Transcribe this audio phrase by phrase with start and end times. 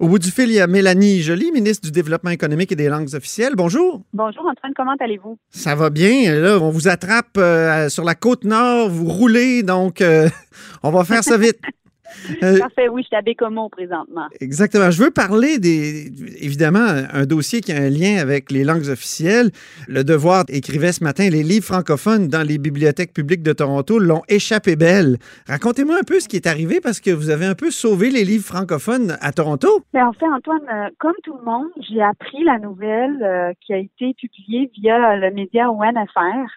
[0.00, 2.88] Au bout du fil, il y a Mélanie Joly, ministre du Développement économique et des
[2.88, 3.54] langues officielles.
[3.56, 4.02] Bonjour.
[4.12, 5.36] Bonjour Antoine, comment allez-vous?
[5.50, 6.32] Ça va bien.
[6.36, 10.28] Là, on vous attrape euh, sur la côte nord, vous roulez, donc euh,
[10.84, 11.58] on va faire ça vite.
[12.42, 14.28] Euh, Parfait, oui, je suis à Bécomo présentement.
[14.40, 14.90] Exactement.
[14.90, 16.06] Je veux parler des,
[16.40, 19.50] évidemment, un dossier qui a un lien avec les langues officielles.
[19.88, 24.22] Le Devoir écrivait ce matin, les livres francophones dans les bibliothèques publiques de Toronto l'ont
[24.28, 25.18] échappé belle.
[25.48, 28.24] Racontez-moi un peu ce qui est arrivé parce que vous avez un peu sauvé les
[28.24, 29.68] livres francophones à Toronto.
[29.94, 33.72] Mais en fait, Antoine, euh, comme tout le monde, j'ai appris la nouvelle euh, qui
[33.72, 36.48] a été publiée via le média ONFR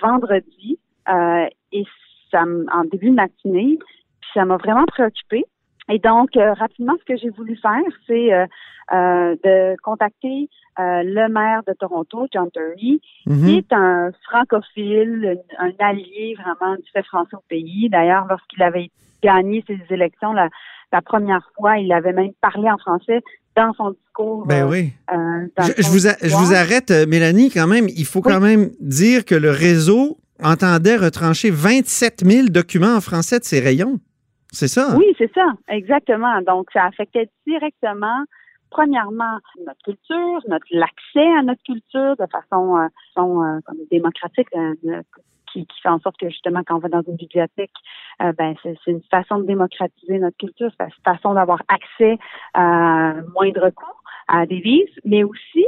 [0.00, 1.84] vendredi euh, et
[2.30, 3.78] ça, en début de matinée,
[4.34, 5.44] ça m'a vraiment préoccupée.
[5.90, 8.46] Et donc, euh, rapidement, ce que j'ai voulu faire, c'est euh,
[8.92, 13.44] euh, de contacter le maire de Toronto, John Terry, Mhm.
[13.46, 17.88] qui est un francophile, un allié vraiment du fait français au pays.
[17.90, 18.90] D'ailleurs, lorsqu'il avait
[19.22, 20.48] gagné ses élections la,
[20.92, 23.20] la première fois, il avait même parlé en français
[23.56, 24.46] dans son discours.
[24.46, 24.92] Ben oui.
[25.08, 26.40] dans Je, vous a- je discours.
[26.44, 27.86] vous arrête, Mélanie, quand même.
[27.96, 33.38] Il faut quand même dire que le réseau entendait retrancher 27 000 documents en français
[33.38, 34.00] de ses rayons.
[34.54, 34.96] C'est ça?
[34.96, 36.40] Oui, c'est ça, exactement.
[36.42, 38.24] Donc, ça affectait directement,
[38.70, 42.88] premièrement, notre culture, notre l'accès à notre culture de façon, euh,
[43.18, 45.02] euh, démocratique, euh,
[45.52, 47.72] qui, qui fait en sorte que justement, quand on va dans une bibliothèque,
[48.22, 52.16] euh, ben c'est une façon de démocratiser notre culture, c'est une façon d'avoir accès
[52.54, 55.66] à moindre coût à des livres, mais aussi,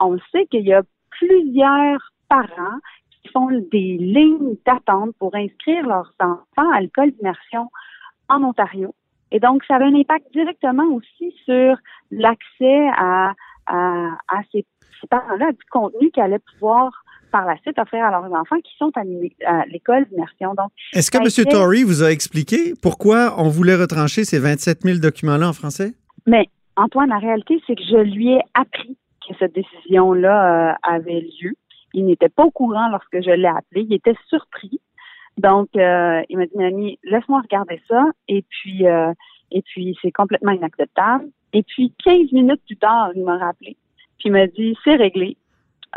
[0.00, 2.78] on sait qu'il y a plusieurs parents
[3.22, 7.68] qui font des lignes d'attente pour inscrire leurs enfants à l'école d'immersion
[8.32, 8.94] en Ontario.
[9.30, 11.76] Et donc, ça avait un impact directement aussi sur
[12.10, 13.32] l'accès à,
[13.66, 14.66] à, à ces,
[15.00, 16.92] ces parents-là, du contenu qu'ils allaient pouvoir
[17.32, 20.54] par la suite offrir à leurs enfants qui sont à l'école d'immersion.
[20.54, 21.50] Donc, Est-ce que a M.
[21.50, 25.94] Tory vous a expliqué pourquoi on voulait retrancher ces 27 000 documents-là en français?
[26.26, 31.20] Mais Antoine, la réalité, c'est que je lui ai appris que cette décision-là euh, avait
[31.40, 31.54] lieu.
[31.94, 33.86] Il n'était pas au courant lorsque je l'ai appelé.
[33.88, 34.80] Il était surpris.
[35.38, 38.04] Donc, euh, il m'a dit, Mamie, laisse-moi regarder ça.
[38.28, 39.12] Et puis, euh,
[39.50, 41.26] et puis, c'est complètement inacceptable.
[41.52, 43.76] Et puis, 15 minutes plus tard, il m'a rappelé.
[44.18, 45.36] Puis il m'a dit, c'est réglé.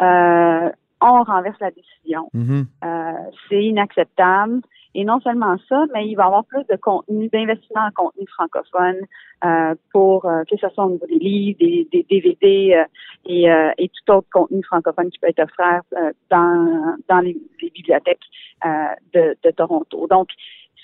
[0.02, 0.70] Euh,
[1.14, 2.30] on renverse la décision.
[2.34, 2.66] Mhm.
[2.84, 3.12] Euh,
[3.50, 4.62] c'est inacceptable.
[4.98, 8.26] Et non seulement ça, mais il va y avoir plus de contenu, d'investissement en contenu
[8.28, 9.02] francophone
[9.44, 12.86] euh, pour euh, que ce soit au niveau des livres, des, des DVD euh,
[13.26, 17.36] et, euh, et tout autre contenu francophone qui peut être offert euh, dans, dans les,
[17.62, 18.24] les bibliothèques
[18.66, 18.70] euh,
[19.14, 20.08] de, de Toronto.
[20.10, 20.30] Donc,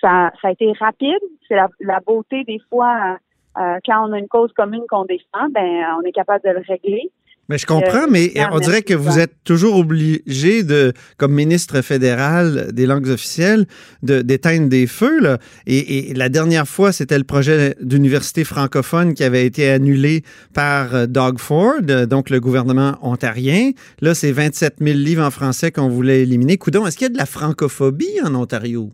[0.02, 1.22] ça, ça a été rapide.
[1.48, 3.18] C'est la, la beauté des fois
[3.58, 6.64] euh, quand on a une cause commune qu'on défend, ben on est capable de le
[6.68, 7.12] régler.
[7.52, 11.82] Mais je comprends, Euh, mais on dirait que vous êtes toujours obligé de, comme ministre
[11.82, 13.66] fédéral des langues officielles,
[14.04, 15.20] de d'éteindre des feux.
[15.20, 15.38] Là.
[15.68, 20.24] Et, et la dernière fois, c'était le projet d'université francophone qui avait été annulé
[20.54, 23.72] par euh, Doug Ford, euh, donc le gouvernement ontarien.
[24.00, 26.58] Là, c'est 27 000 livres en français qu'on voulait éliminer.
[26.58, 28.94] Coudon, est-ce qu'il y a de la francophobie en Ontario?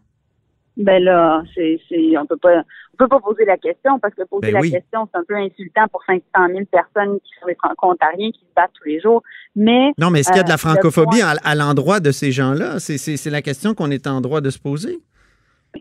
[0.77, 2.61] Ben là, c'est, c'est, on peut pas,
[2.93, 4.71] on peut pas poser la question parce que poser Ben la oui.
[4.71, 8.53] question, c'est un peu insultant pour 500 000 personnes qui sont des franco-ontariens qui se
[8.55, 9.23] battent tous les jours.
[9.55, 11.99] Mais Non, mais est-ce qu'il y a de la Euh, francophobie point- à, à l'endroit
[11.99, 12.79] de ces gens-là?
[12.79, 14.99] C'est- C'est c'est la question qu'on est en droit de se poser.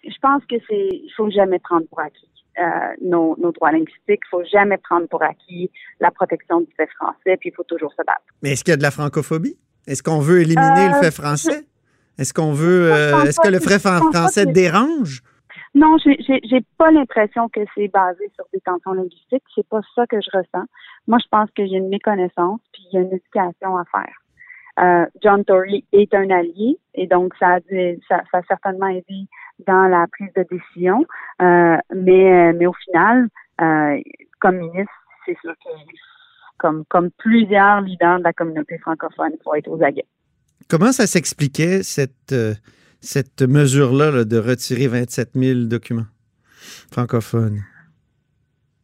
[0.02, 2.28] je pense que c'est, il faut jamais prendre pour acquis
[2.58, 2.62] euh,
[3.02, 4.22] nos, nos droits linguistiques.
[4.26, 5.70] Il faut jamais prendre pour acquis
[6.00, 7.36] la protection du fait français.
[7.38, 8.24] Puis il faut toujours se battre.
[8.42, 9.56] Mais est-ce qu'il y a de la francophobie?
[9.86, 11.64] Est-ce qu'on veut éliminer le Euh, fait français?
[12.18, 12.92] Est-ce qu'on veut.
[12.92, 15.22] Euh, Est-ce que le pas français que- dérange?
[15.74, 16.16] Non, j'ai,
[16.78, 19.44] pas l'impression que c'est basé sur des tensions linguistiques.
[19.54, 20.64] C'est pas ça que je ressens.
[21.06, 23.84] Moi, je pense qu'il y a une méconnaissance puis il y a une éducation à
[23.84, 24.14] faire.
[24.78, 28.88] Euh, John Tory est un allié et donc ça a, dû- ça, ça a certainement
[28.88, 29.26] aidé
[29.66, 31.04] dans la prise de décision.
[31.42, 33.28] Euh, mais, mais au final,
[33.60, 33.98] euh,
[34.40, 34.92] comme ministre,
[35.26, 35.70] c'est sûr que
[36.58, 40.06] comme, comme plusieurs leaders de la communauté francophone, il faut être aux aguets.
[40.68, 42.54] Comment ça s'expliquait, cette, euh,
[43.00, 46.06] cette mesure-là là, de retirer 27 000 documents
[46.90, 47.62] francophones?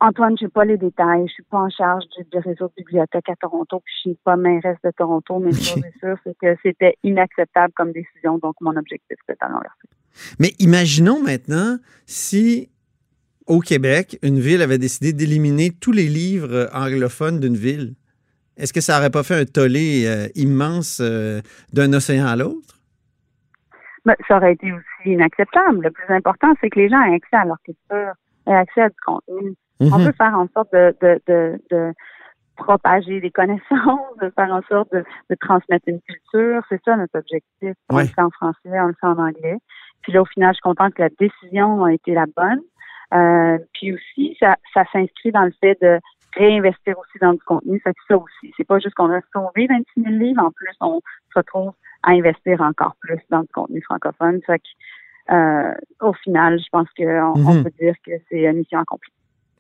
[0.01, 1.27] Antoine, je n'ai pas les détails.
[1.29, 4.19] Je suis pas en charge du, du réseau de bibliothèques à Toronto, puis je suis
[4.25, 5.83] pas mairesse de Toronto, mais ce Ok.
[5.83, 9.89] que c'est sûr, c'est que c'était inacceptable comme décision, donc mon objectif, c'était à l'enverser.
[10.41, 12.69] Mais imaginons maintenant si
[13.47, 17.95] au Québec, une ville avait décidé d'éliminer tous les livres anglophones d'une ville.
[18.63, 21.41] Est-ce que ça n'aurait pas fait un tollé euh, immense euh,
[21.73, 22.79] d'un océan à l'autre?
[24.05, 25.83] Ben, ça aurait été aussi inacceptable.
[25.83, 28.13] Le plus important, c'est que les gens aient accès à leur culture,
[28.47, 29.55] aient accès à du contenu.
[29.81, 30.07] On Mhm.
[30.07, 31.93] peut faire en sorte de, de, de, de
[32.57, 36.63] propager des connaissances, de faire en sorte de, de transmettre une culture.
[36.69, 37.75] C'est ça notre objectif.
[37.91, 38.03] On Ouais.
[38.05, 39.57] le fait en français, on le fait en anglais.
[40.03, 42.61] Puis là, au final, je suis contente que la décision a été la bonne.
[43.15, 45.99] Euh, puis aussi, ça, ça s'inscrit dans le fait de
[46.37, 47.81] réinvestir aussi dans du contenu.
[47.85, 48.53] Ça fait ça aussi.
[48.57, 50.43] C'est pas juste qu'on a sauvé 26 000 livres.
[50.43, 51.01] En plus, on
[51.33, 54.41] se retrouve à investir encore plus dans du contenu francophone.
[54.47, 55.75] Ça fait que, euh,
[56.09, 57.65] au final, je pense qu'on on Mhm.
[57.65, 59.13] peut dire que c'est une mission accomplie.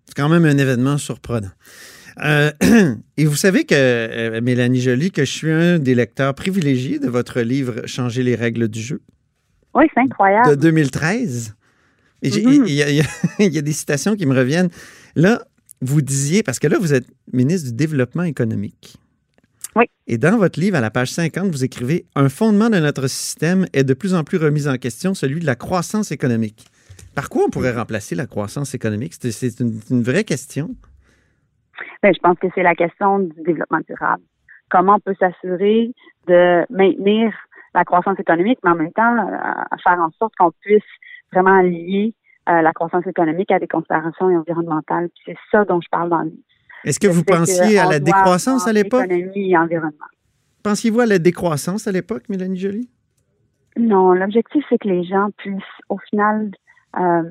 [0.06, 1.48] C'est quand même un événement surprenant.
[2.24, 2.50] Euh,
[3.16, 7.08] et vous savez que, euh, Mélanie Joly, que je suis un des lecteurs privilégiés de
[7.08, 9.00] votre livre Changer les règles du jeu
[9.74, 10.50] Oui, c'est incroyable.
[10.50, 11.54] de 2013.
[12.22, 12.66] Et j'ai- Mhm.
[12.66, 13.02] y, y
[13.38, 14.68] il y a des citations qui me reviennent.
[15.16, 15.42] Là,
[15.82, 18.96] vous disiez, parce que là, vous êtes ministre du Développement économique.
[19.74, 19.86] Oui.
[20.06, 23.66] Et dans votre livre, à la page 50, vous écrivez Un fondement de notre système
[23.72, 26.66] est de plus en plus remis en question, celui de la croissance économique.
[27.14, 29.14] Par quoi on pourrait remplacer la croissance économique?
[29.18, 30.70] C'est une, une vraie question.
[32.02, 34.22] Ben, je pense que c'est la question du développement durable.
[34.70, 35.92] Comment on peut s'assurer
[36.26, 37.32] de maintenir
[37.74, 40.82] la croissance économique, mais en même temps, euh, faire en sorte qu'on puisse
[41.32, 42.14] vraiment lier
[42.48, 45.08] euh, la croissance économique à des considérations environnementales.
[45.24, 46.42] C'est ça dont je parle dans le livre.
[46.84, 49.04] Est-ce que vous pensiez à qu'on la décroissance à l'époque?
[49.04, 50.06] Économie et environnement.
[50.62, 52.88] Pensiez-vous à la décroissance à l'époque, Mélanie Joly?
[53.76, 56.50] Non, l'objectif, c'est que les gens puissent, au final,
[56.98, 57.22] euh,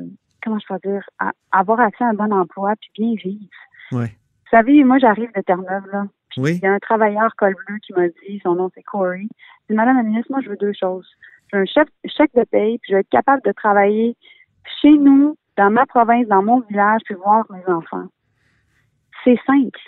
[0.44, 1.04] comment je peux dire,
[1.52, 3.50] avoir accès à un bon emploi puis bien vivre.
[3.92, 4.06] Oui.
[4.06, 6.06] Vous savez, moi, j'arrive de Terre-Neuve, là.
[6.38, 6.56] Oui.
[6.56, 9.24] il y a un travailleur col bleu qui m'a dit, son nom c'est Corey.
[9.24, 9.28] Il
[9.70, 11.06] dit, Madame la ministre, moi, je veux deux choses.
[11.52, 14.16] Je veux un chèque de paye, puis je veux être capable de travailler
[14.82, 18.08] chez nous, dans ma province, dans mon village, puis voir mes enfants.
[19.24, 19.80] C'est simple.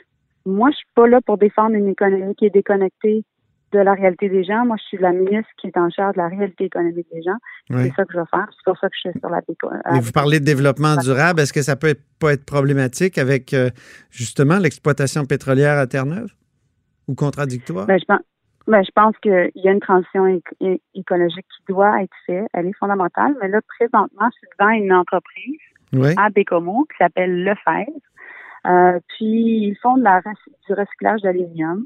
[0.45, 3.23] Moi, je suis pas là pour défendre une économie qui est déconnectée
[3.71, 4.65] de la réalité des gens.
[4.65, 7.37] Moi, je suis la ministre qui est en charge de la réalité économique des gens.
[7.71, 7.83] Oui.
[7.85, 8.45] C'est ça que je vais faire.
[8.51, 9.69] C'est pour ça que je suis sur la déco.
[9.95, 11.39] Et vous parlez de développement durable.
[11.41, 13.69] Est-ce que ça peut être- pas être problématique avec euh,
[14.11, 16.31] justement l'exploitation pétrolière à Terre-Neuve?
[17.07, 17.87] Ou contradictoire?
[17.87, 18.19] Ben, je pense,
[18.67, 20.39] ben, je pense qu'il y a une transition
[20.93, 22.47] écologique qui doit être faite.
[22.53, 23.35] Elle est fondamentale.
[23.41, 25.59] Mais là, présentement, je suis devant une entreprise
[25.91, 26.13] oui.
[26.17, 27.99] à Bécomo qui s'appelle Lefebvre.
[28.65, 31.85] Euh, puis, ils font de la, du recyclage d'aluminium.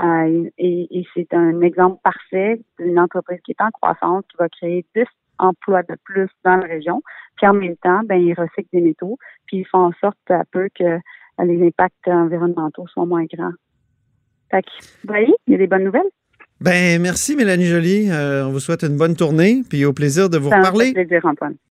[0.00, 4.48] Euh, et et c'est un exemple parfait d'une entreprise qui est en croissance, qui va
[4.48, 5.04] créer 10
[5.38, 7.02] emplois de plus dans la région.
[7.36, 10.34] Puis en même temps, ben, ils recyclent des métaux, puis ils font en sorte peu
[10.34, 10.98] à peu que
[11.42, 13.52] les impacts environnementaux soient moins grands.
[14.50, 14.70] Fait que,
[15.02, 16.10] vous voyez, il y a des bonnes nouvelles.
[16.60, 18.10] Ben, merci, Mélanie Joly.
[18.10, 20.92] Euh, on vous souhaite une bonne tournée, puis au plaisir de vous Ça reparler.
[20.92, 21.54] plaisir, Antoine.